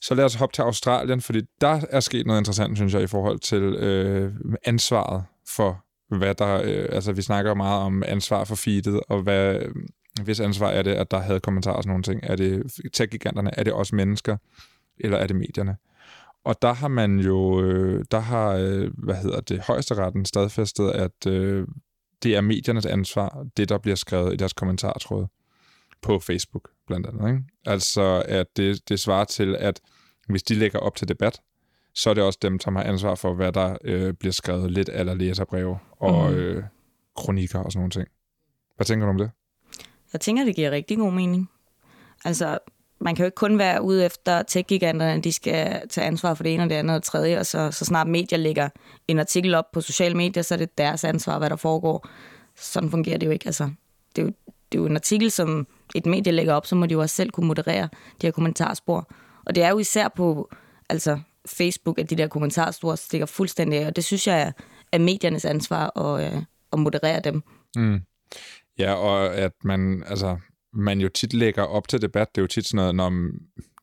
Så 0.00 0.14
lad 0.14 0.24
os 0.24 0.34
hoppe 0.34 0.52
til 0.54 0.62
Australien, 0.62 1.20
fordi 1.20 1.40
der 1.60 1.80
er 1.90 2.00
sket 2.00 2.26
noget 2.26 2.40
interessant, 2.40 2.78
synes 2.78 2.94
jeg, 2.94 3.02
i 3.02 3.06
forhold 3.06 3.38
til 3.38 3.62
øh, 3.62 4.32
ansvaret 4.64 5.24
for, 5.48 5.84
hvad 6.16 6.34
der... 6.34 6.62
Øh, 6.64 6.88
altså, 6.92 7.12
vi 7.12 7.22
snakker 7.22 7.54
meget 7.54 7.82
om 7.82 8.02
ansvar 8.06 8.44
for 8.44 8.54
feedet, 8.54 9.00
og 9.08 9.22
hvad, 9.22 9.58
hvis 10.22 10.40
ansvar 10.40 10.68
er 10.68 10.82
det, 10.82 10.90
at 10.90 11.10
der 11.10 11.18
havde 11.18 11.40
kommentarer 11.40 11.76
og 11.76 11.82
sådan 11.82 11.90
nogle 11.90 12.02
ting. 12.02 12.20
Er 12.22 12.36
det 12.36 12.72
tech-giganterne? 12.92 13.50
Er 13.58 13.64
det 13.64 13.72
også 13.72 13.94
mennesker? 13.96 14.36
Eller 15.00 15.18
er 15.18 15.26
det 15.26 15.36
medierne? 15.36 15.76
Og 16.44 16.62
der 16.62 16.72
har 16.72 16.88
man 16.88 17.18
jo, 17.18 17.62
øh, 17.62 18.04
der 18.10 18.18
har, 18.18 18.48
øh, 18.48 18.90
hvad 18.94 19.14
hedder 19.14 19.40
det, 19.40 19.60
højesteretten 19.60 20.24
stadfæstet, 20.24 20.90
at 20.90 21.26
øh, 21.26 21.66
det 22.22 22.36
er 22.36 22.40
mediernes 22.40 22.86
ansvar, 22.86 23.46
det 23.56 23.68
der 23.68 23.78
bliver 23.78 23.96
skrevet 23.96 24.32
i 24.32 24.36
deres 24.36 24.52
kommentartråd 24.52 25.26
på 26.02 26.18
Facebook, 26.18 26.70
blandt 26.92 27.06
andet. 27.06 27.28
Ikke? 27.28 27.42
Altså, 27.66 28.22
at 28.28 28.46
det, 28.56 28.88
det 28.88 29.00
svarer 29.00 29.24
til, 29.24 29.56
at 29.56 29.80
hvis 30.28 30.42
de 30.42 30.54
lægger 30.54 30.78
op 30.78 30.96
til 30.96 31.08
debat, 31.08 31.40
så 31.94 32.10
er 32.10 32.14
det 32.14 32.22
også 32.24 32.38
dem, 32.42 32.60
som 32.60 32.76
har 32.76 32.82
ansvar 32.82 33.14
for, 33.14 33.34
hvad 33.34 33.52
der 33.52 33.76
øh, 33.84 34.14
bliver 34.14 34.32
skrevet 34.32 34.70
lidt 34.70 34.90
eller 34.92 35.14
læserbreve 35.14 35.78
og 36.00 36.30
Mhm. 36.30 36.38
øh, 36.40 36.64
kronikker 37.16 37.58
og 37.58 37.72
sådan 37.72 37.80
nogle 37.80 37.90
ting. 37.90 38.08
Hvad 38.76 38.86
tænker 38.86 39.06
du 39.06 39.10
om 39.10 39.18
det? 39.18 39.30
Jeg 40.12 40.20
tænker, 40.20 40.44
det 40.44 40.56
giver 40.56 40.70
rigtig 40.70 40.98
god 40.98 41.12
mening. 41.12 41.50
Altså, 42.24 42.58
man 43.00 43.14
kan 43.14 43.22
jo 43.22 43.26
ikke 43.26 43.34
kun 43.34 43.58
være 43.58 43.82
ude 43.82 44.04
efter 44.06 44.42
tech-giganterne, 44.42 45.20
de 45.20 45.32
skal 45.32 45.88
tage 45.88 46.06
ansvar 46.06 46.34
for 46.34 46.42
det 46.42 46.54
ene 46.54 46.62
og 46.62 46.70
det 46.70 46.74
andet 46.76 46.96
og 46.96 47.00
det 47.00 47.04
tredje, 47.04 47.38
og 47.38 47.46
så, 47.46 47.70
så 47.70 47.84
snart 47.84 48.08
medier 48.08 48.38
lægger 48.38 48.68
en 49.08 49.18
artikel 49.18 49.54
op 49.54 49.64
på 49.72 49.80
sociale 49.80 50.14
medier, 50.16 50.42
så 50.42 50.54
er 50.54 50.58
det 50.58 50.78
deres 50.78 51.04
ansvar, 51.04 51.38
hvad 51.38 51.50
der 51.50 51.56
foregår. 51.56 52.08
Sådan 52.56 52.90
fungerer 52.90 53.18
det 53.18 53.26
jo 53.26 53.30
ikke. 53.30 53.46
Altså, 53.46 53.70
det, 54.16 54.22
er 54.22 54.26
jo, 54.26 54.32
det 54.72 54.78
er 54.78 54.82
jo 54.82 54.86
en 54.86 54.96
artikel, 54.96 55.30
som 55.30 55.66
et 55.94 56.06
medie 56.06 56.32
lægger 56.32 56.54
op, 56.54 56.66
så 56.66 56.74
må 56.74 56.86
de 56.86 56.92
jo 56.92 57.00
også 57.00 57.16
selv 57.16 57.30
kunne 57.30 57.46
moderere 57.46 57.88
de 58.20 58.26
her 58.26 58.30
kommentarspor. 58.30 59.10
Og 59.46 59.54
det 59.54 59.62
er 59.62 59.70
jo 59.70 59.78
især 59.78 60.08
på 60.08 60.50
altså, 60.88 61.20
Facebook, 61.46 61.98
at 61.98 62.10
de 62.10 62.16
der 62.16 62.26
kommentarspor 62.26 62.94
stikker 62.94 63.26
fuldstændig 63.26 63.78
af, 63.78 63.86
og 63.86 63.96
det 63.96 64.04
synes 64.04 64.26
jeg 64.26 64.42
er, 64.42 64.52
er 64.92 64.98
mediernes 64.98 65.44
ansvar 65.44 65.98
at, 65.98 66.34
øh, 66.34 66.42
at 66.72 66.78
moderere 66.78 67.20
dem. 67.20 67.42
Mm. 67.76 68.00
Ja, 68.78 68.94
og 68.94 69.34
at 69.34 69.52
man, 69.64 70.04
altså, 70.06 70.38
man 70.72 71.00
jo 71.00 71.08
tit 71.08 71.32
lægger 71.32 71.62
op 71.62 71.88
til 71.88 72.02
debat. 72.02 72.28
Det 72.34 72.40
er 72.40 72.42
jo 72.42 72.46
tit 72.46 72.66
sådan 72.66 72.76
noget, 72.76 72.94
når 72.94 73.30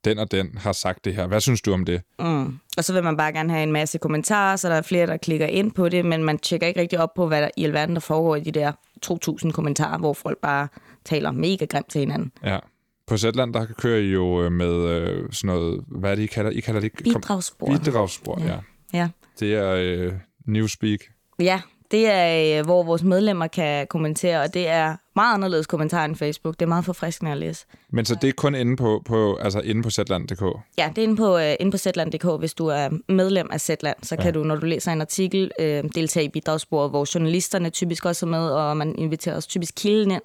den 0.06 0.20
og 0.20 0.32
den 0.32 0.58
har 0.58 0.72
sagt 0.72 1.06
det 1.06 1.16
her. 1.16 1.28
Hvad 1.28 1.40
synes 1.40 1.62
du 1.62 1.74
om 1.74 1.86
det? 1.86 2.02
Mm. 2.20 2.60
Og 2.78 2.84
så 2.84 2.94
vil 2.94 3.04
man 3.04 3.18
bare 3.18 3.34
gerne 3.34 3.54
have 3.54 3.64
en 3.64 3.72
masse 3.72 3.98
kommentarer, 3.98 4.56
så 4.56 4.70
der 4.70 4.76
er 4.76 4.82
flere, 4.82 5.08
der 5.08 5.18
klikker 5.18 5.46
ind 5.48 5.72
på 5.72 5.90
det, 5.90 6.06
men 6.06 6.24
man 6.24 6.38
tjekker 6.38 6.68
ikke 6.68 6.82
rigtig 6.82 7.00
op 7.00 7.14
på, 7.14 7.28
hvad 7.28 7.42
der 7.42 7.50
i 7.58 7.64
alverden 7.64 7.96
der 7.96 8.02
foregår 8.02 8.36
i 8.36 8.40
de 8.40 8.52
der 8.52 8.72
2.000 9.06 9.52
kommentarer, 9.52 9.98
hvor 9.98 10.14
folk 10.14 10.38
bare 10.42 10.68
taler 11.06 11.32
mega 11.32 11.66
grimt 11.66 11.90
til 11.90 12.00
hinanden. 12.00 12.32
Ja. 12.44 12.60
På 13.08 13.18
Zetland, 13.18 13.54
der 13.54 13.66
kører 13.66 14.00
I 14.00 14.12
jo 14.12 14.44
øh, 14.44 14.52
med 14.52 14.74
øh, 14.74 15.32
sådan 15.32 15.56
noget, 15.56 15.84
hvad 15.88 16.12
er 16.12 16.16
det, 16.16 16.24
I 16.24 16.26
kalder, 16.26 16.52
I 16.52 16.60
kalder 16.60 16.82
det? 16.82 16.92
Bidragsspor. 17.04 17.78
Bidragsspor, 17.78 18.42
ja. 18.42 18.48
ja. 18.48 18.60
Ja. 18.94 19.10
Det 19.40 19.56
er 19.56 19.72
øh, 19.76 20.14
Newspeak. 20.46 21.00
ja, 21.40 21.62
det 21.92 22.08
er, 22.08 22.60
øh, 22.60 22.66
hvor 22.66 22.84
vores 22.84 23.04
medlemmer 23.04 23.48
kan 23.48 23.88
kommentere, 23.88 24.42
og 24.42 24.54
det 24.54 24.68
er 24.68 24.96
meget 25.16 25.34
anderledes 25.34 25.68
kommentarer 25.68 26.06
end 26.06 26.16
Facebook. 26.16 26.54
Det 26.60 26.62
er 26.62 26.70
meget 26.70 26.86
forfriskende 26.86 27.32
at 27.32 27.38
læse. 27.38 27.66
Men 27.90 28.06
så 28.06 28.16
det 28.22 28.28
er 28.28 28.34
kun 28.34 28.56
inde 28.56 28.76
på, 28.76 29.02
på, 29.06 29.36
altså 29.36 29.60
inde 29.60 29.84
på 29.84 29.90
Zetland.dk. 29.90 30.44
Ja, 30.78 30.90
det 30.96 30.98
er 30.98 31.04
inde 31.04 31.16
på, 31.16 31.38
øh, 31.38 31.56
inde 31.60 31.72
på 31.72 31.78
Zetland.dk, 31.78 32.40
hvis 32.40 32.54
du 32.54 32.68
er 32.68 32.90
medlem 33.12 33.50
af 33.52 33.62
Zetland. 33.62 33.98
Så 34.04 34.16
kan 34.16 34.26
Ja. 34.26 34.32
du, 34.32 34.44
når 34.44 34.56
du 34.56 34.66
læser 34.66 34.92
en 34.92 35.02
artikel, 35.02 35.52
øh, 35.60 35.84
deltage 35.96 36.26
i 36.26 36.30
bidragssporet, 36.30 36.90
hvor 36.90 37.16
journalisterne 37.16 37.70
typisk 37.70 38.06
også 38.06 38.26
er 38.26 38.30
med, 38.30 38.50
og 38.50 38.78
man 38.78 38.96
inviterer 38.98 39.36
også 39.36 39.50
typisk 39.50 39.74
kilden 39.78 40.12
ind. 40.12 40.22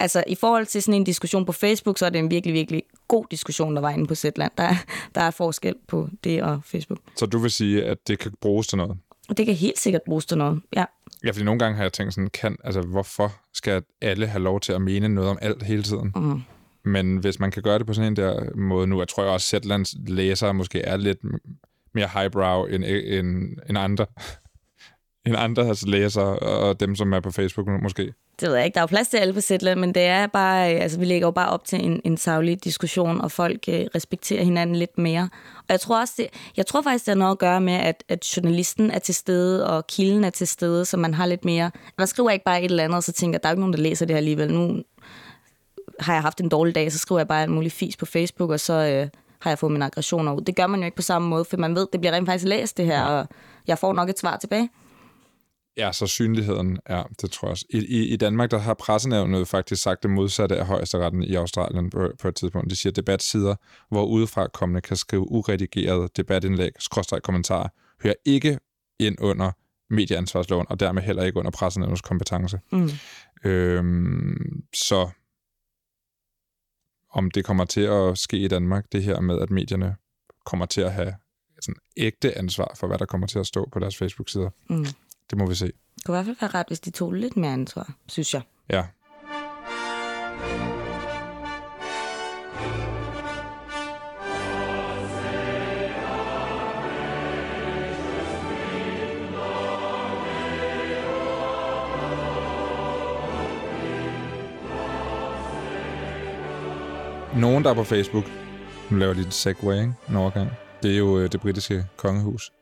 Altså, 0.00 0.24
i 0.26 0.34
forhold 0.34 0.66
til 0.66 0.82
sådan 0.82 0.94
en 1.00 1.04
diskussion 1.04 1.44
på 1.46 1.52
Facebook, 1.52 1.98
så 1.98 2.06
er 2.06 2.10
det 2.10 2.18
en 2.18 2.30
virkelig, 2.30 2.54
virkelig 2.54 2.82
god 3.08 3.24
diskussion, 3.30 3.74
der 3.76 3.82
var 3.82 3.90
inde 3.90 4.06
på 4.06 4.14
Zetland. 4.14 4.52
Der 4.58 4.64
er, 4.64 4.74
der 5.14 5.20
er 5.20 5.30
forskel 5.30 5.74
på 5.88 6.08
det 6.24 6.42
og 6.42 6.60
Facebook. 6.64 6.98
Så 7.16 7.26
du 7.26 7.38
vil 7.38 7.50
sige, 7.50 7.84
at 7.84 7.98
det 8.08 8.18
kan 8.18 8.32
bruges 8.40 8.66
til 8.66 8.78
noget? 8.78 8.96
Og 9.28 9.36
det 9.36 9.46
kan 9.46 9.54
helt 9.54 9.78
sikkert 9.78 10.02
bruges 10.06 10.26
til 10.26 10.38
noget. 10.38 10.60
Ja. 10.76 10.84
Ja, 11.24 11.30
fordi 11.30 11.44
nogle 11.44 11.58
gange 11.58 11.76
har 11.76 11.84
jeg 11.84 11.92
tænkt 11.92 12.14
sådan, 12.14 12.30
kan, 12.30 12.56
altså, 12.64 12.80
hvorfor 12.80 13.32
skal 13.54 13.82
alle 14.00 14.26
have 14.26 14.42
lov 14.42 14.60
til 14.60 14.72
at 14.72 14.82
mene 14.82 15.08
noget 15.08 15.30
om 15.30 15.38
alt 15.42 15.62
hele 15.62 15.82
tiden? 15.82 16.12
Mm. 16.16 16.40
Men 16.84 17.16
hvis 17.16 17.40
man 17.40 17.50
kan 17.50 17.62
gøre 17.62 17.78
det 17.78 17.86
på 17.86 17.92
sådan 17.92 18.12
en 18.12 18.16
der 18.16 18.56
måde 18.56 18.86
nu, 18.86 18.98
jeg 18.98 19.08
tror 19.08 19.22
jeg 19.22 19.32
også, 19.32 19.56
at 19.56 19.62
Zetlands 19.62 19.94
læsere 20.06 20.54
måske 20.54 20.80
er 20.80 20.96
lidt 20.96 21.18
mere 21.94 22.08
highbrow 22.14 22.64
end, 22.64 22.84
end, 22.84 23.56
end 23.68 23.78
andre. 23.78 24.06
End 25.26 25.36
andres 25.36 25.86
læsere, 25.86 26.38
og 26.38 26.80
dem, 26.80 26.94
som 26.94 27.12
er 27.12 27.20
på 27.20 27.30
Facebook 27.30 27.66
måske. 27.82 28.12
Det 28.40 28.48
ved 28.48 28.56
jeg 28.56 28.64
ikke. 28.64 28.74
Der 28.74 28.80
er 28.80 28.82
jo 28.82 28.86
plads 28.86 29.08
til 29.08 29.16
alle 29.16 29.34
på 29.34 29.40
Zetland, 29.40 29.80
men 29.80 29.94
det 29.94 30.02
er 30.02 30.26
bare, 30.26 30.74
øh, 30.74 30.82
altså 30.82 30.98
vi 30.98 31.04
lægger 31.04 31.26
jo 31.26 31.30
bare 31.30 31.48
op 31.48 31.64
til 31.64 31.84
en, 31.84 32.00
en 32.04 32.16
savlig 32.16 32.64
diskussion, 32.64 33.20
og 33.20 33.32
folk 33.32 33.68
øh, 33.68 33.86
respekterer 33.94 34.44
hinanden 34.44 34.76
lidt 34.76 34.98
mere. 34.98 35.28
Og 35.58 35.64
jeg 35.68 35.80
tror 35.80 36.00
også, 36.00 36.14
det, 36.16 36.26
jeg 36.56 36.66
tror 36.66 36.82
faktisk, 36.82 37.06
det 37.06 37.12
har 37.12 37.18
noget 37.18 37.32
at 37.32 37.38
gøre 37.38 37.60
med, 37.60 37.72
at, 37.72 38.04
at 38.08 38.36
journalisten 38.36 38.90
er 38.90 38.98
til 38.98 39.14
stede, 39.14 39.70
og 39.70 39.86
kilden 39.86 40.24
er 40.24 40.30
til 40.30 40.46
stede, 40.46 40.84
så 40.84 40.96
man 40.96 41.14
har 41.14 41.26
lidt 41.26 41.44
mere... 41.44 41.70
Man 41.98 42.06
skriver 42.06 42.30
ikke 42.30 42.44
bare 42.44 42.62
et 42.62 42.70
eller 42.70 42.84
andet, 42.84 42.96
og 42.96 43.02
så 43.02 43.12
tænker, 43.12 43.38
der 43.38 43.48
er 43.48 43.52
ikke 43.52 43.60
nogen, 43.60 43.72
der 43.72 43.80
læser 43.80 44.06
det 44.06 44.14
her 44.14 44.18
alligevel. 44.18 44.52
Nu 44.52 44.82
har 46.00 46.12
jeg 46.12 46.22
haft 46.22 46.40
en 46.40 46.48
dårlig 46.48 46.74
dag, 46.74 46.92
så 46.92 46.98
skriver 46.98 47.18
jeg 47.18 47.28
bare 47.28 47.44
en 47.44 47.50
mulig 47.50 47.72
fis 47.72 47.96
på 47.96 48.06
Facebook, 48.06 48.50
og 48.50 48.60
så 48.60 48.72
øh, 48.72 49.08
har 49.40 49.50
jeg 49.50 49.58
fået 49.58 49.72
mine 49.72 49.84
aggressioner 49.84 50.32
ud. 50.32 50.40
Det 50.40 50.56
gør 50.56 50.66
man 50.66 50.80
jo 50.80 50.84
ikke 50.84 50.96
på 50.96 51.02
samme 51.02 51.28
måde, 51.28 51.44
for 51.44 51.56
man 51.56 51.74
ved, 51.74 51.86
det 51.92 52.00
bliver 52.00 52.12
rent 52.12 52.28
faktisk 52.28 52.48
læst 52.48 52.76
det 52.76 52.86
her, 52.86 53.02
og 53.02 53.26
jeg 53.66 53.78
får 53.78 53.92
nok 53.92 54.08
et 54.08 54.18
svar 54.18 54.36
tilbage. 54.36 54.70
Ja, 55.76 55.92
så 55.92 56.06
synligheden 56.06 56.78
er, 56.86 57.04
det 57.20 57.30
tror 57.30 57.48
jeg 57.48 57.50
også. 57.50 57.66
I, 57.70 57.78
i, 57.78 58.08
I 58.08 58.16
Danmark, 58.16 58.50
der 58.50 58.58
har 58.58 58.74
pressenævnet 58.74 59.48
faktisk 59.48 59.82
sagt 59.82 60.02
det 60.02 60.10
modsatte 60.10 60.56
af 60.56 60.66
højesteretten 60.66 61.22
i 61.22 61.34
Australien 61.34 61.90
på, 61.90 62.10
på 62.20 62.28
et 62.28 62.34
tidspunkt. 62.34 62.70
De 62.70 62.76
siger, 62.76 62.90
at 62.90 62.96
debatsider, 62.96 63.54
hvor 63.88 64.04
udefra 64.04 64.46
kommende 64.46 64.80
kan 64.80 64.96
skrive 64.96 65.30
uredigerede 65.30 66.08
debatindlæg, 66.16 66.70
skråstreg 66.78 67.22
kommentarer, 67.22 67.68
hører 68.02 68.14
ikke 68.24 68.58
ind 68.98 69.16
under 69.20 69.52
medieansvarsloven, 69.90 70.66
og 70.70 70.80
dermed 70.80 71.02
heller 71.02 71.22
ikke 71.22 71.38
under 71.38 71.50
pressenævnets 71.50 72.02
kompetence. 72.02 72.60
Mm. 72.72 72.90
Øhm, 73.44 74.64
så 74.74 75.08
om 77.10 77.30
det 77.30 77.44
kommer 77.44 77.64
til 77.64 77.80
at 77.80 78.18
ske 78.18 78.38
i 78.38 78.48
Danmark, 78.48 78.92
det 78.92 79.02
her 79.02 79.20
med, 79.20 79.40
at 79.40 79.50
medierne 79.50 79.96
kommer 80.46 80.66
til 80.66 80.80
at 80.80 80.92
have 80.92 81.14
sådan 81.60 81.80
ægte 81.96 82.38
ansvar 82.38 82.72
for, 82.76 82.86
hvad 82.86 82.98
der 82.98 83.04
kommer 83.04 83.26
til 83.26 83.38
at 83.38 83.46
stå 83.46 83.68
på 83.72 83.78
deres 83.78 83.96
Facebook-sider. 83.96 84.50
Mm. 84.70 84.86
Det 85.30 85.38
må 85.38 85.46
vi 85.46 85.54
se. 85.54 85.66
Det 85.66 86.04
kunne 86.04 86.14
i 86.14 86.16
hvert 86.16 86.26
fald 86.26 86.50
være 86.52 86.60
ret, 86.60 86.66
hvis 86.68 86.80
de 86.80 86.90
tog 86.90 87.12
lidt 87.12 87.36
mere 87.36 87.52
ansvar, 87.52 87.94
synes 88.08 88.34
jeg. 88.34 88.42
Ja. 88.70 88.84
Nogen, 107.36 107.64
der 107.64 107.70
er 107.70 107.74
på 107.74 107.84
Facebook, 107.84 108.24
nu 108.90 108.96
laver 108.96 109.14
de 109.14 109.20
et 109.20 109.34
segway, 109.34 109.80
ikke? 109.80 109.94
en 110.08 110.16
overgang. 110.16 110.50
Det 110.82 110.92
er 110.92 110.98
jo 110.98 111.18
øh, 111.18 111.32
det 111.32 111.40
britiske 111.40 111.84
kongehus. 111.96 112.52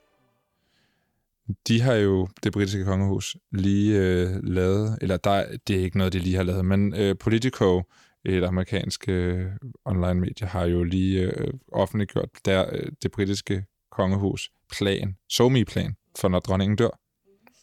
De 1.69 1.81
har 1.81 1.95
jo, 1.95 2.29
det 2.43 2.53
britiske 2.53 2.85
kongehus, 2.85 3.37
lige 3.53 3.99
øh, 3.99 4.43
lavet, 4.43 4.99
eller 5.01 5.17
der, 5.17 5.57
det 5.67 5.77
er 5.77 5.81
ikke 5.81 5.99
noget, 5.99 6.13
de 6.13 6.19
lige 6.19 6.37
har 6.37 6.43
lavet, 6.43 6.65
men 6.65 6.95
øh, 6.95 7.17
Politico, 7.21 7.83
et 8.25 8.45
amerikansk 8.45 9.09
øh, 9.09 9.47
online-medie, 9.85 10.47
har 10.47 10.65
jo 10.65 10.85
lige 10.85 11.21
øh, 11.21 11.53
offentliggjort 11.73 12.29
der, 12.45 12.67
øh, 12.73 12.93
det 13.03 13.11
britiske 13.11 13.65
kongehus 13.91 14.51
plan, 14.73 15.17
somi-plan, 15.29 15.97
for 16.19 16.29
når 16.29 16.39
dronningen 16.39 16.77
dør. 16.77 17.01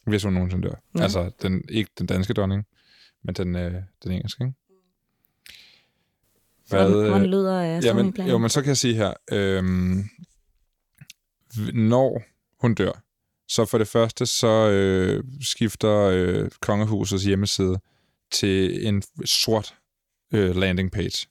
Hvis 0.10 0.24
hun 0.24 0.34
nogensinde 0.34 0.68
dør. 0.68 0.76
Ja. 0.98 1.04
Altså, 1.04 1.32
den, 1.42 1.64
ikke 1.70 1.92
den 2.00 2.06
danske 2.08 2.34
dronning, 2.34 2.66
men 3.24 3.36
den, 3.36 3.56
øh, 3.56 3.74
den 4.04 4.12
engelske, 4.12 4.44
ikke? 4.44 4.56
Hvordan, 6.70 6.92
Hvad, 6.92 7.02
hvordan 7.10 7.22
øh, 7.22 7.28
lyder 7.32 7.56
øh, 7.78 7.86
Ja, 7.86 7.94
men, 7.94 8.04
somi-planen? 8.04 8.32
jo, 8.32 8.38
men 8.38 8.50
så 8.50 8.62
kan 8.62 8.68
jeg 8.68 8.78
sige 8.78 8.96
her, 8.96 9.14
v- 11.54 11.72
når 11.80 12.22
hun 12.62 12.74
dør, 12.74 13.04
så 13.52 13.66
for 13.66 13.78
det 13.78 13.88
første, 13.88 14.26
så 14.26 14.70
øh, 14.70 15.24
skifter 15.42 15.98
øh, 15.98 16.50
kongehusets 16.62 17.24
hjemmeside 17.24 17.80
til 18.32 18.88
en 18.88 19.04
sort 19.26 19.76
øh, 20.34 20.56
landing 20.56 20.92
page. 20.92 21.28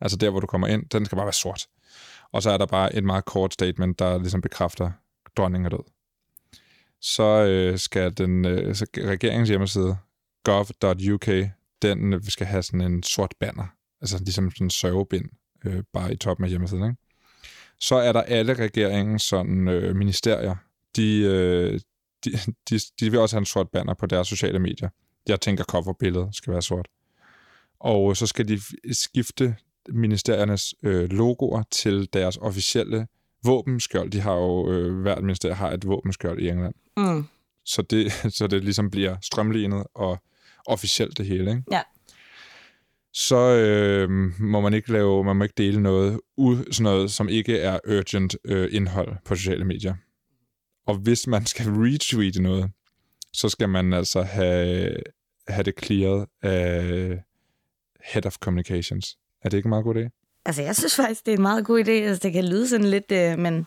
Altså 0.00 0.16
der, 0.16 0.30
hvor 0.30 0.40
du 0.40 0.46
kommer 0.46 0.66
ind, 0.66 0.88
den 0.88 1.04
skal 1.04 1.16
bare 1.16 1.26
være 1.26 1.32
sort. 1.32 1.66
Og 2.32 2.42
så 2.42 2.50
er 2.50 2.58
der 2.58 2.66
bare 2.66 2.94
et 2.96 3.04
meget 3.04 3.24
kort 3.24 3.52
statement, 3.52 3.98
der 3.98 4.18
ligesom 4.18 4.40
bekræfter, 4.40 4.90
at 5.26 5.32
dronningen 5.36 5.66
er 5.66 5.70
død. 5.76 5.84
Så 7.00 7.22
øh, 7.22 7.78
skal 7.78 8.18
den 8.18 8.44
øh, 8.44 8.74
så 8.74 8.86
regeringens 8.98 9.48
hjemmeside, 9.48 9.96
gov.uk, 10.44 11.26
den 11.82 12.12
øh, 12.12 12.24
skal 12.24 12.46
have 12.46 12.62
sådan 12.62 12.80
en 12.80 13.02
sort 13.02 13.34
banner. 13.40 13.66
Altså 14.00 14.18
ligesom 14.18 14.50
sådan 14.50 14.66
en 14.66 14.70
sørgebind, 14.70 15.28
øh, 15.64 15.82
bare 15.92 16.12
i 16.12 16.16
toppen 16.16 16.44
af 16.44 16.50
hjemmesiden. 16.50 16.84
Ikke? 16.84 16.96
Så 17.80 17.96
er 17.96 18.12
der 18.12 18.22
alle 18.22 18.54
regeringens 18.54 19.22
sådan, 19.22 19.68
øh, 19.68 19.96
ministerier, 19.96 20.56
de, 20.96 21.20
øh, 21.20 21.80
de, 22.24 22.30
de, 22.70 22.80
de 23.00 23.10
vil 23.10 23.20
også 23.20 23.36
have 23.36 23.40
en 23.40 23.46
sort 23.46 23.68
banner 23.70 23.94
på 23.94 24.06
deres 24.06 24.28
sociale 24.28 24.58
medier. 24.58 24.88
Jeg 25.28 25.40
tænker, 25.40 25.64
coverbilledet 25.64 26.28
skal 26.34 26.52
være 26.52 26.62
sort. 26.62 26.88
Og 27.80 28.16
så 28.16 28.26
skal 28.26 28.48
de 28.48 28.60
skifte 28.94 29.56
ministeriernes 29.88 30.74
øh, 30.82 31.10
logoer 31.10 31.62
til 31.70 32.08
deres 32.12 32.36
officielle 32.36 33.06
våbenskjold. 33.44 34.10
De 34.10 34.20
har 34.20 34.34
jo, 34.34 34.72
øh, 34.72 35.00
hvert 35.00 35.22
ministerie 35.22 35.54
har 35.54 35.70
et 35.70 35.86
våbenskjold 35.86 36.40
i 36.40 36.48
England. 36.48 36.74
Mm. 36.96 37.24
Så 37.64 37.82
det, 37.82 38.12
så 38.38 38.46
det 38.46 38.64
ligesom 38.64 38.90
bliver 38.90 39.16
strømlignet 39.22 39.86
og 39.94 40.18
officielt 40.66 41.18
det 41.18 41.26
hele, 41.26 41.50
ikke? 41.50 41.62
Ja. 41.72 41.82
Så 43.12 43.36
øh, 43.36 44.10
må 44.40 44.60
man 44.60 44.74
ikke 44.74 44.92
lave, 44.92 45.24
man 45.24 45.36
må 45.36 45.44
ikke 45.44 45.54
dele 45.58 45.82
noget, 45.82 46.20
u, 46.36 46.56
sådan 46.56 46.82
noget, 46.82 47.10
som 47.10 47.28
ikke 47.28 47.58
er 47.58 47.78
urgent 47.88 48.36
øh, 48.44 48.68
indhold 48.72 49.16
på 49.24 49.34
sociale 49.34 49.64
medier. 49.64 49.94
Og 50.86 50.94
hvis 50.94 51.26
man 51.26 51.46
skal 51.46 51.66
retweete 51.66 52.42
noget, 52.42 52.70
så 53.32 53.48
skal 53.48 53.68
man 53.68 53.92
altså 53.92 54.22
have, 54.22 54.96
have 55.48 55.62
det 55.62 55.74
clearet 55.84 56.26
af 56.42 57.22
Head 58.04 58.26
of 58.26 58.36
Communications. 58.36 59.16
Er 59.42 59.48
det 59.48 59.56
ikke 59.56 59.66
en 59.66 59.70
meget 59.70 59.84
god 59.84 59.94
idé? 59.94 60.40
Altså, 60.44 60.62
jeg 60.62 60.76
synes 60.76 60.96
faktisk, 60.96 61.26
det 61.26 61.32
er 61.32 61.36
en 61.36 61.42
meget 61.42 61.66
god 61.66 61.84
idé. 61.84 61.90
Altså, 61.90 62.20
det 62.22 62.32
kan 62.32 62.44
lyde 62.44 62.68
sådan 62.68 62.86
lidt, 62.86 63.12
øh, 63.12 63.38
men 63.38 63.66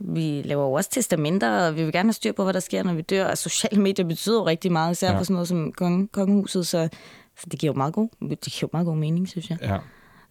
vi 0.00 0.42
laver 0.44 0.64
jo 0.64 0.72
også 0.72 0.90
testamenter, 0.90 1.66
og 1.66 1.76
vi 1.76 1.84
vil 1.84 1.92
gerne 1.92 2.06
have 2.06 2.12
styr 2.12 2.32
på, 2.32 2.42
hvad 2.44 2.52
der 2.54 2.60
sker, 2.60 2.82
når 2.82 2.94
vi 2.94 3.02
dør. 3.02 3.26
Og 3.26 3.38
sociale 3.38 3.82
medier 3.82 4.06
betyder 4.06 4.36
jo 4.40 4.46
rigtig 4.46 4.72
meget, 4.72 4.92
især 4.92 5.06
Ja. 5.06 5.12
ja. 5.12 5.18
for 5.18 5.24
sådan 5.24 5.34
noget 5.34 5.48
som 5.48 5.72
konge, 5.72 6.08
kongehuset, 6.08 6.66
så, 6.66 6.88
så 7.38 7.46
det 7.50 7.58
giver 7.60 7.72
jo 7.72 7.76
meget 7.76 7.94
god, 7.94 8.08
det 8.30 8.40
giver 8.40 8.60
jo 8.62 8.68
meget 8.72 8.86
god 8.86 8.96
mening, 8.96 9.28
synes 9.28 9.50
jeg. 9.50 9.58
Ja. 9.62 9.78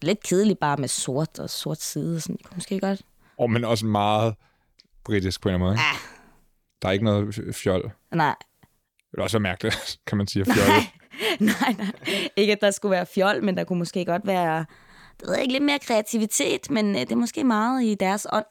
Lidt 0.02 0.22
kedeligt 0.22 0.60
bare 0.60 0.76
med 0.76 0.88
sort 0.88 1.38
og 1.38 1.50
sort 1.50 1.80
side, 1.82 2.16
og 2.16 2.22
sådan. 2.22 2.36
Det 2.36 2.46
kunne 2.46 2.56
måske 2.56 2.80
godt. 2.80 3.02
Og 3.38 3.50
men 3.50 3.64
også 3.64 3.86
meget 3.86 4.34
britisk 5.04 5.40
på 5.42 5.48
en 5.48 5.58
måde. 5.58 5.72
Ikke? 5.72 5.82
Ah. 5.82 6.19
Der 6.82 6.88
er 6.88 6.92
ikke 6.92 7.04
noget 7.04 7.34
fjol. 7.54 7.92
Nej, 8.14 8.34
Det 8.80 9.08
vil 9.12 9.22
også 9.22 9.38
mærkeligt, 9.38 9.96
kan 10.06 10.18
man 10.18 10.26
sige, 10.26 10.40
at 10.40 10.46
fjol. 10.56 10.66
nej, 11.50 11.74
nej. 11.78 11.92
Ikke, 12.36 12.52
at 12.52 12.60
der 12.60 12.70
skulle 12.70 12.90
være 12.90 13.06
fjol, 13.14 13.44
men 13.44 13.56
der 13.56 13.64
kunne 13.64 13.78
måske 13.78 14.04
godt 14.04 14.26
være 14.26 14.58
det 15.20 15.28
ved 15.28 15.34
jeg 15.34 15.42
ikke, 15.42 15.52
lidt 15.52 15.64
mere 15.64 15.78
kreativitet, 15.78 16.70
men 16.70 16.94
øh, 16.94 17.00
det 17.00 17.12
er 17.12 17.16
måske 17.16 17.44
meget 17.44 17.82
i 17.82 17.94
deres 17.94 18.26
ånd 18.32 18.44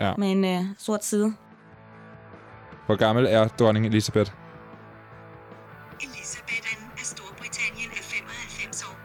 Ja. 0.00 0.14
med 0.18 0.30
en 0.32 0.44
øh, 0.44 0.60
sort 0.78 1.04
side. 1.04 1.34
Hvor 2.86 2.96
gammel 2.96 3.26
er 3.26 3.48
dronning 3.48 3.86
Elisabeth? 3.86 4.30
Elisabeth 6.00 6.76
af 6.98 7.04
Storbritannien 7.04 7.90
er 7.90 8.02
95 8.02 8.82
år. 8.82 8.96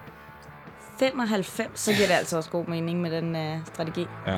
95, 0.99 1.79
så 1.79 1.93
giver 1.93 2.07
det 2.07 2.13
altså 2.13 2.37
også 2.37 2.49
god 2.49 2.65
mening 2.65 3.01
med 3.01 3.11
den 3.11 3.35
øh, 3.35 3.65
strategi. 3.65 4.05
Ja. 4.27 4.37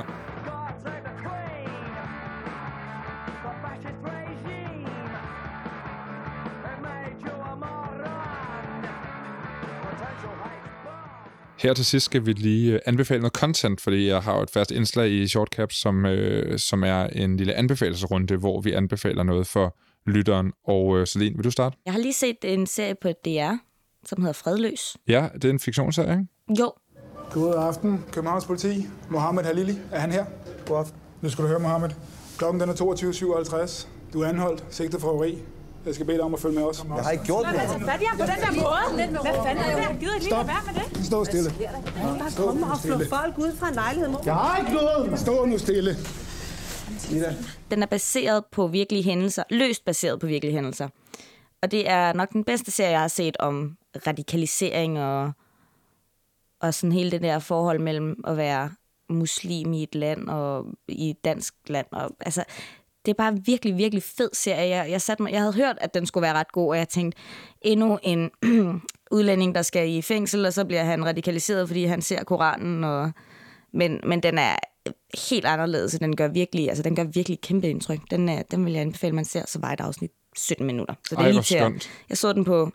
Her 11.62 11.74
til 11.74 11.84
sidst 11.84 12.06
skal 12.06 12.26
vi 12.26 12.32
lige 12.32 12.72
øh, 12.72 12.80
anbefale 12.86 13.20
noget 13.20 13.32
content, 13.32 13.80
fordi 13.80 14.08
jeg 14.08 14.22
har 14.22 14.36
jo 14.36 14.42
et 14.42 14.50
fast 14.50 14.70
indslag 14.70 15.10
i 15.10 15.28
Shortcaps, 15.28 15.76
som, 15.76 16.06
øh, 16.06 16.58
som 16.58 16.84
er 16.84 17.04
en 17.04 17.36
lille 17.36 17.54
anbefalesrunde, 17.54 18.36
hvor 18.36 18.60
vi 18.60 18.72
anbefaler 18.72 19.22
noget 19.22 19.46
for 19.46 19.76
lytteren. 20.06 20.52
Og 20.64 20.98
øh, 20.98 21.06
Celine, 21.06 21.36
vil 21.36 21.44
du 21.44 21.50
starte? 21.50 21.76
Jeg 21.84 21.92
har 21.92 22.00
lige 22.00 22.12
set 22.12 22.36
en 22.44 22.66
serie 22.66 22.94
på 23.02 23.08
DR, 23.24 23.52
som 24.04 24.20
hedder 24.22 24.32
Fredløs. 24.32 24.96
Ja, 25.08 25.28
det 25.34 25.44
er 25.44 25.50
en 25.50 25.58
fiktionsserie, 25.58 26.12
ikke? 26.12 26.60
Jo, 26.62 26.72
God 27.30 27.54
aften, 27.54 28.04
Københavns 28.12 28.44
politi. 28.44 28.86
Mohammed 29.10 29.44
Halili, 29.44 29.78
er 29.92 30.00
han 30.00 30.12
her? 30.12 30.24
God 30.66 30.78
aften. 30.78 31.00
Nu 31.20 31.28
skal 31.28 31.44
du 31.44 31.48
høre, 31.48 31.60
Mohammed. 31.60 31.90
Klokken 32.38 32.60
den 32.60 32.68
er 32.68 32.74
22.57. 32.74 33.86
Du 34.12 34.20
er 34.20 34.28
anholdt, 34.28 34.64
sigtet 34.70 35.00
for 35.00 35.08
røveri. 35.08 35.38
Jeg 35.86 35.94
skal 35.94 36.06
bede 36.06 36.16
dig 36.16 36.24
om 36.24 36.34
at 36.34 36.40
følge 36.40 36.54
med 36.54 36.64
os. 36.64 36.84
Jeg 36.96 37.04
har 37.04 37.10
ikke 37.10 37.24
gjort 37.24 37.42
noget. 37.42 37.82
fat 37.90 38.00
i 38.00 38.04
ham 38.04 38.18
på 38.18 38.24
den 38.24 38.40
der 38.40 38.62
måde. 38.62 39.22
Hvad 39.22 39.34
fanden 39.46 39.64
er 39.64 39.88
det? 39.88 40.00
Gider 40.00 40.16
I 40.16 40.18
lige 40.18 40.30
lade 40.30 40.46
være 40.46 40.62
med 40.66 40.82
det? 40.82 41.06
Stå 41.06 41.24
stille. 41.24 41.50
Bare 41.94 42.30
komme 42.36 42.66
og 42.66 42.78
flå 42.78 42.98
folk 43.10 43.38
ud 43.38 43.56
fra 43.56 43.68
en 43.68 43.74
lejlighed. 43.74 44.10
Jeg 44.24 44.34
har 44.34 44.58
ikke 44.58 44.72
noget. 44.72 45.18
Stå 45.18 45.44
nu 45.44 45.58
stille. 45.58 45.96
den 47.70 47.82
er 47.82 47.86
baseret 47.86 48.44
på 48.52 48.66
virkelige 48.66 49.04
hændelser, 49.04 49.42
løst 49.50 49.84
baseret 49.84 50.20
på 50.20 50.26
virkelige 50.26 50.52
hændelser. 50.54 50.88
Og 51.62 51.70
det 51.70 51.88
er 51.88 52.12
nok 52.12 52.32
den 52.32 52.44
bedste 52.44 52.70
serie, 52.70 52.90
jeg 52.90 53.00
har 53.00 53.08
set 53.08 53.36
om 53.40 53.76
radikalisering 54.06 54.98
og, 55.00 55.32
og 56.60 56.74
sådan 56.74 56.92
hele 56.92 57.10
det 57.10 57.22
der 57.22 57.38
forhold 57.38 57.78
mellem 57.78 58.24
at 58.26 58.36
være 58.36 58.70
muslim 59.10 59.72
i 59.72 59.82
et 59.82 59.94
land 59.94 60.28
og 60.28 60.66
i 60.88 61.10
et 61.10 61.24
dansk 61.24 61.54
land. 61.66 61.86
Og, 61.92 62.10
altså, 62.20 62.44
det 63.04 63.10
er 63.10 63.14
bare 63.14 63.38
virkelig, 63.44 63.76
virkelig 63.76 64.02
fed 64.02 64.30
serie. 64.32 64.76
Jeg, 64.76 64.90
jeg, 64.90 65.02
satte 65.02 65.22
mig, 65.22 65.32
jeg 65.32 65.40
havde 65.40 65.54
hørt, 65.54 65.78
at 65.80 65.94
den 65.94 66.06
skulle 66.06 66.22
være 66.22 66.34
ret 66.34 66.52
god, 66.52 66.68
og 66.68 66.78
jeg 66.78 66.88
tænkte, 66.88 67.18
endnu 67.62 67.98
en 68.02 68.30
udlænding, 69.16 69.54
der 69.54 69.62
skal 69.62 69.90
i 69.90 70.02
fængsel, 70.02 70.46
og 70.46 70.52
så 70.52 70.64
bliver 70.64 70.84
han 70.84 71.04
radikaliseret, 71.04 71.68
fordi 71.68 71.84
han 71.84 72.02
ser 72.02 72.24
Koranen. 72.24 72.84
Og, 72.84 73.12
men, 73.72 74.00
men 74.04 74.22
den 74.22 74.38
er 74.38 74.56
helt 75.28 75.44
anderledes, 75.44 75.94
og 75.94 76.00
den 76.00 76.16
gør 76.16 76.28
virkelig, 76.28 76.68
altså, 76.68 76.82
den 76.82 76.96
gør 76.96 77.04
virkelig 77.04 77.40
kæmpe 77.40 77.68
indtryk. 77.68 78.00
Den, 78.10 78.28
er, 78.28 78.42
den 78.42 78.64
vil 78.64 78.72
jeg 78.72 78.82
anbefale, 78.82 79.14
man 79.14 79.24
ser, 79.24 79.46
så 79.46 79.58
var 79.58 79.72
et 79.72 79.80
afsnit 79.80 80.10
17 80.36 80.66
minutter. 80.66 80.94
Så 81.08 81.14
det 81.14 81.22
Ej, 81.22 81.28
er 81.28 81.32
lige 81.32 81.42
til 81.42 81.56
at-. 81.56 81.90
Jeg 82.08 82.18
så 82.18 82.32
den 82.32 82.44
på, 82.44 82.72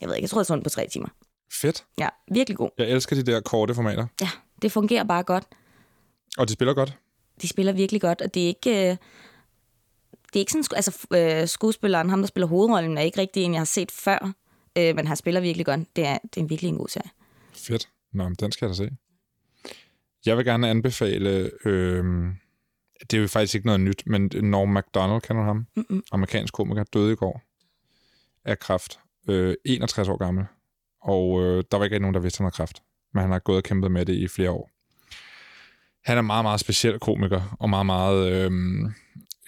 jeg 0.00 0.08
ved 0.08 0.16
ikke, 0.16 0.24
jeg 0.24 0.30
tror, 0.30 0.40
jeg 0.40 0.46
så 0.46 0.54
den 0.54 0.62
på 0.62 0.70
tre 0.70 0.88
timer. 0.88 1.08
Fedt. 1.52 1.84
Ja, 1.98 2.08
virkelig 2.32 2.56
god. 2.56 2.70
Jeg 2.78 2.90
elsker 2.90 3.16
de 3.16 3.22
der 3.22 3.40
korte 3.40 3.74
formater. 3.74 4.06
Ja, 4.20 4.28
det 4.62 4.72
fungerer 4.72 5.04
bare 5.04 5.22
godt. 5.22 5.44
Og 6.38 6.48
de 6.48 6.52
spiller 6.52 6.74
godt. 6.74 6.96
De 7.42 7.48
spiller 7.48 7.72
virkelig 7.72 8.00
godt, 8.00 8.20
og 8.22 8.34
det 8.34 8.42
er 8.42 8.46
ikke... 8.46 8.90
øh, 8.90 8.96
Det 10.32 10.38
er 10.38 10.40
ikke 10.40 10.52
sådan, 10.52 10.76
altså 10.76 11.06
øh, 11.14 11.48
skuespilleren, 11.48 12.10
ham 12.10 12.20
der 12.20 12.26
spiller 12.26 12.46
hovedrollen, 12.46 12.98
er 12.98 13.02
ikke 13.02 13.20
rigtig 13.20 13.42
en, 13.42 13.52
jeg 13.52 13.60
har 13.60 13.64
set 13.64 13.90
før, 13.90 14.32
øh, 14.78 14.96
men 14.96 15.06
han 15.06 15.16
spiller 15.16 15.40
virkelig 15.40 15.66
godt. 15.66 15.96
Det 15.96 16.06
er, 16.06 16.18
det 16.34 16.42
er 16.42 16.46
virkelig 16.46 16.68
en 16.68 16.78
god 16.78 16.88
serie. 16.88 17.10
Fedt. 17.52 17.88
Nå, 18.12 18.24
men 18.24 18.34
den 18.34 18.52
skal 18.52 18.66
jeg 18.66 18.70
da 18.70 18.74
se. 18.74 18.90
Jeg 20.26 20.36
vil 20.36 20.44
gerne 20.44 20.70
anbefale, 20.70 21.50
øh, 21.64 22.04
det 23.10 23.16
er 23.16 23.20
jo 23.20 23.28
faktisk 23.28 23.54
ikke 23.54 23.66
noget 23.66 23.80
nyt, 23.80 24.02
men 24.06 24.30
Norm 24.34 24.68
MacDonald, 24.68 25.20
kender 25.20 25.42
du 25.42 25.46
ham? 25.46 25.66
Mm-mm. 25.76 26.02
Amerikansk 26.12 26.54
komiker, 26.54 26.84
døde 26.84 27.12
i 27.12 27.16
går 27.16 27.42
af 28.44 28.58
kræft. 28.58 28.98
Øh, 29.28 29.54
61 29.64 30.08
år 30.08 30.16
gammel. 30.16 30.44
Og 31.02 31.42
øh, 31.42 31.64
der 31.70 31.76
var 31.76 31.84
ikke 31.84 31.98
nogen, 31.98 32.14
der 32.14 32.20
vidste, 32.20 32.38
han 32.38 32.44
havde 32.44 32.54
kræft. 32.54 32.82
Men 33.14 33.20
han 33.20 33.30
har 33.30 33.38
gået 33.38 33.56
og 33.56 33.64
kæmpet 33.64 33.92
med 33.92 34.06
det 34.06 34.14
i 34.14 34.28
flere 34.28 34.50
år. 34.50 34.70
Han 36.04 36.18
er 36.18 36.22
meget, 36.22 36.44
meget 36.44 36.60
speciel 36.60 36.98
komiker, 36.98 37.56
og 37.60 37.70
meget, 37.70 37.86
meget 37.86 38.32
øh, 38.32 38.50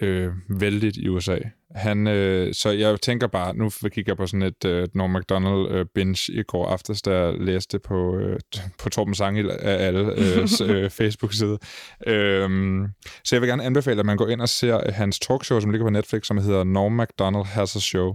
øh, 0.02 0.32
vældigt 0.48 0.96
i 0.96 1.08
USA. 1.08 1.38
Han, 1.74 2.06
øh, 2.06 2.54
så 2.54 2.70
jeg 2.70 3.00
tænker 3.00 3.26
bare, 3.26 3.56
nu 3.56 3.70
kigger 3.70 4.12
jeg 4.12 4.16
på 4.16 4.26
sådan 4.26 4.42
et 4.42 4.64
øh, 4.64 4.88
Norm 4.94 5.10
MacDonald 5.10 5.70
øh, 5.70 5.86
binge 5.94 6.32
i 6.32 6.42
går 6.42 6.66
aftes, 6.66 7.02
da 7.02 7.18
jeg 7.18 7.34
læste 7.40 7.78
på, 7.78 8.16
øh, 8.18 8.40
på 8.78 8.88
Torben 8.88 9.14
Sangel 9.14 9.50
af 9.50 9.86
alle 9.86 10.00
øh, 10.00 10.48
øh, 10.70 10.90
Facebook-side. 10.90 11.58
Øhm, 12.06 12.86
så 13.24 13.36
jeg 13.36 13.40
vil 13.40 13.48
gerne 13.48 13.64
anbefale, 13.64 14.00
at 14.00 14.06
man 14.06 14.16
går 14.16 14.28
ind 14.28 14.40
og 14.40 14.48
ser 14.48 14.92
hans 14.92 15.18
talkshow, 15.18 15.60
som 15.60 15.70
ligger 15.70 15.86
på 15.86 15.90
Netflix, 15.90 16.26
som 16.26 16.38
hedder 16.38 16.64
Norm 16.64 16.92
MacDonald 16.92 17.44
Has 17.44 17.76
a 17.76 17.80
Show, 17.80 18.14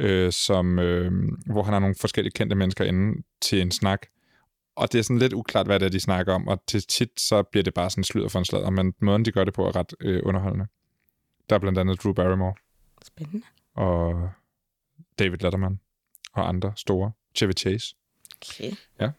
øh, 0.00 0.32
som, 0.32 0.78
øh, 0.78 1.12
hvor 1.46 1.62
han 1.62 1.72
har 1.72 1.80
nogle 1.80 1.94
forskellige 2.00 2.32
kendte 2.32 2.56
mennesker 2.56 2.84
inde 2.84 3.22
til 3.42 3.60
en 3.60 3.70
snak. 3.70 4.06
Og 4.76 4.92
det 4.92 4.98
er 4.98 5.02
sådan 5.02 5.18
lidt 5.18 5.32
uklart, 5.32 5.66
hvad 5.66 5.80
det 5.80 5.86
er, 5.86 5.90
de 5.90 6.00
snakker 6.00 6.34
om, 6.34 6.48
og 6.48 6.62
til 6.68 6.82
tit 6.86 7.20
så 7.20 7.42
bliver 7.42 7.62
det 7.62 7.74
bare 7.74 7.90
sådan 7.90 8.04
sludder 8.04 8.28
for 8.28 8.38
en 8.38 8.44
sladder, 8.44 8.70
men 8.70 8.94
måden, 9.02 9.24
de 9.24 9.32
gør 9.32 9.44
det 9.44 9.54
på, 9.54 9.66
er 9.66 9.76
ret 9.76 9.94
øh, 10.00 10.20
underholdende. 10.24 10.66
Der 11.50 11.56
er 11.56 11.60
blandt 11.60 11.78
andet 11.78 12.02
Drew 12.04 12.12
Barrymore 12.12 12.54
Spændende. 13.04 13.46
og 13.74 14.30
David 15.18 15.38
Letterman 15.38 15.80
og 16.32 16.48
andre 16.48 16.72
store. 16.76 17.12
Chevy 17.34 17.52
Chase. 17.58 17.94
Okay. 18.36 18.72
Ja. 19.00 19.10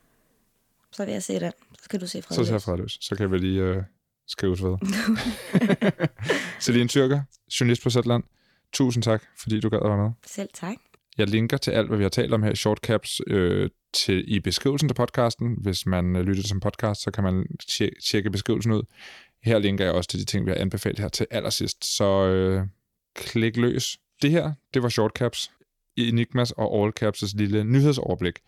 Så 0.92 1.06
vil 1.06 1.12
jeg 1.12 1.24
se 1.24 1.40
den. 1.40 1.52
Så 1.78 1.84
skal 1.84 2.02
du 2.02 2.08
se 2.08 2.22
Så 2.22 2.28
ser 2.46 2.54
jeg 2.54 2.62
Fredløs. 2.62 2.64
fredløs. 2.64 2.98
Så 3.02 3.16
kan 3.16 3.32
vi 3.32 3.38
lige 3.38 3.62
øh, 3.62 3.84
skrives 4.28 4.64
ved. 4.64 4.78
Celine 6.62 6.88
Tyrker, 6.88 7.22
journalist 7.60 7.84
på 7.84 7.90
Zetland. 7.90 8.24
Tusind 8.74 9.04
tak, 9.04 9.24
fordi 9.38 9.60
du 9.60 9.70
gad 9.70 9.80
at 9.84 9.90
være 9.90 9.98
med. 10.04 10.12
Selv 10.26 10.50
tak. 10.54 10.76
Jeg 11.18 11.28
linker 11.30 11.58
til 11.58 11.72
alt, 11.72 11.88
hvad 11.88 11.98
vi 11.98 12.04
har 12.04 12.10
talt 12.10 12.34
om 12.34 12.44
her 12.44 12.52
i 12.52 12.56
Shortcaps 12.56 13.22
øh, 13.28 13.70
til, 13.94 14.36
i 14.36 14.40
beskrivelsen 14.40 14.90
til 14.90 14.96
podcasten. 14.96 15.58
Hvis 15.62 15.86
man 15.86 16.16
øh, 16.16 16.22
lytter 16.22 16.44
til 16.44 16.50
som 16.50 16.60
podcast, 16.60 17.02
så 17.02 17.12
kan 17.12 17.24
man 17.24 17.46
tje- 17.64 18.00
tjekke 18.10 18.30
beskrivelsen 18.30 18.72
ud. 18.72 18.84
Her 19.46 19.60
linker 19.60 19.86
jeg 19.86 19.94
også 19.94 20.10
til 20.10 20.20
de 20.20 20.26
ting, 20.26 20.46
vi 20.46 20.52
har 20.52 20.58
anbefalet 20.58 21.00
her 21.00 21.08
til 21.08 21.28
allersidst. 21.32 21.86
Så 21.98 22.28
øh, 22.28 22.68
klik 23.16 23.58
løs. 23.58 24.00
Det 24.22 24.32
her, 24.32 24.54
det 24.74 24.84
var 24.84 24.90
Shortcaps. 24.90 25.52
i 25.98 26.10
Enigmas 26.10 26.52
og 26.52 26.88
Allcaps' 26.88 27.38
lille 27.38 27.64
nyhedsoverblik. 27.64 28.40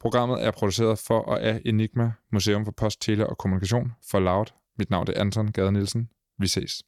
Programmet 0.00 0.44
er 0.44 0.50
produceret 0.50 0.98
for 0.98 1.18
og 1.18 1.42
af 1.42 1.62
Enigma, 1.64 2.12
Museum 2.32 2.64
for 2.64 2.72
Post, 2.72 3.00
Tele 3.00 3.26
og 3.26 3.38
Kommunikation 3.38 3.92
for 4.10 4.20
Loud. 4.20 4.46
Mit 4.78 4.90
navn 4.90 5.06
er 5.08 5.20
Anton 5.20 5.52
Gade 5.52 5.72
Nielsen. 5.72 6.08
Vi 6.38 6.46
ses. 6.46 6.82